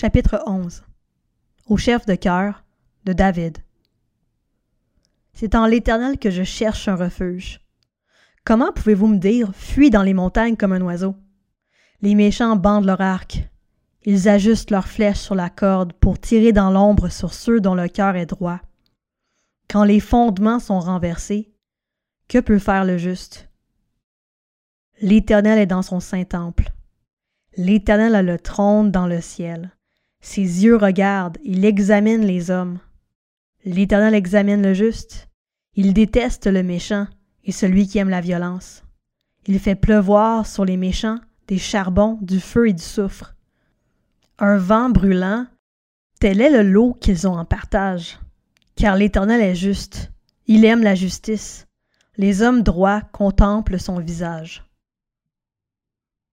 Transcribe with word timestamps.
Chapitre 0.00 0.40
11 0.46 0.84
Au 1.66 1.76
chef 1.76 2.06
de 2.06 2.14
cœur 2.14 2.62
de 3.04 3.12
David 3.12 3.58
C'est 5.32 5.56
en 5.56 5.66
l'Éternel 5.66 6.20
que 6.20 6.30
je 6.30 6.44
cherche 6.44 6.86
un 6.86 6.94
refuge. 6.94 7.60
Comment 8.44 8.70
pouvez-vous 8.70 9.08
me 9.08 9.18
dire 9.18 9.50
Fuis 9.56 9.90
dans 9.90 10.04
les 10.04 10.14
montagnes 10.14 10.54
comme 10.54 10.72
un 10.72 10.82
oiseau? 10.82 11.16
Les 12.00 12.14
méchants 12.14 12.54
bandent 12.54 12.84
leur 12.84 13.00
arc. 13.00 13.42
Ils 14.04 14.28
ajustent 14.28 14.70
leurs 14.70 14.86
flèches 14.86 15.18
sur 15.18 15.34
la 15.34 15.50
corde 15.50 15.92
pour 15.94 16.20
tirer 16.20 16.52
dans 16.52 16.70
l'ombre 16.70 17.08
sur 17.08 17.34
ceux 17.34 17.60
dont 17.60 17.74
le 17.74 17.88
cœur 17.88 18.14
est 18.14 18.26
droit. 18.26 18.60
Quand 19.68 19.82
les 19.82 19.98
fondements 19.98 20.60
sont 20.60 20.78
renversés, 20.78 21.52
que 22.28 22.38
peut 22.38 22.60
faire 22.60 22.84
le 22.84 22.98
juste? 22.98 23.48
L'Éternel 25.00 25.58
est 25.58 25.66
dans 25.66 25.82
son 25.82 25.98
saint 25.98 26.22
temple. 26.22 26.70
L'Éternel 27.56 28.14
a 28.14 28.22
le 28.22 28.38
trône 28.38 28.92
dans 28.92 29.08
le 29.08 29.20
ciel. 29.20 29.72
Ses 30.20 30.64
yeux 30.64 30.76
regardent, 30.76 31.38
il 31.44 31.64
examine 31.64 32.24
les 32.24 32.50
hommes. 32.50 32.78
L'Éternel 33.64 34.14
examine 34.14 34.62
le 34.62 34.74
juste. 34.74 35.28
Il 35.74 35.94
déteste 35.94 36.46
le 36.46 36.62
méchant 36.62 37.06
et 37.44 37.52
celui 37.52 37.86
qui 37.86 37.98
aime 37.98 38.08
la 38.08 38.20
violence. 38.20 38.82
Il 39.46 39.58
fait 39.58 39.74
pleuvoir 39.74 40.46
sur 40.46 40.64
les 40.64 40.76
méchants 40.76 41.18
des 41.46 41.58
charbons, 41.58 42.18
du 42.20 42.40
feu 42.40 42.68
et 42.68 42.72
du 42.72 42.82
soufre. 42.82 43.34
Un 44.38 44.58
vent 44.58 44.90
brûlant, 44.90 45.46
tel 46.20 46.40
est 46.40 46.50
le 46.50 46.62
lot 46.62 46.94
qu'ils 47.00 47.26
ont 47.26 47.36
en 47.36 47.44
partage. 47.44 48.18
Car 48.76 48.96
l'Éternel 48.96 49.40
est 49.40 49.54
juste, 49.54 50.12
il 50.46 50.64
aime 50.64 50.82
la 50.82 50.94
justice. 50.94 51.66
Les 52.16 52.42
hommes 52.42 52.62
droits 52.62 53.00
contemplent 53.00 53.80
son 53.80 53.98
visage. 53.98 54.67